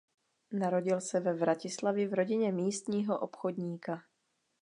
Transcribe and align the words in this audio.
Narodil 0.51 1.01
se 1.01 1.19
ve 1.19 1.33
Vratislavi 1.33 2.07
v 2.07 2.13
rodině 2.13 2.51
místního 2.51 3.19
obchodníka. 3.19 4.03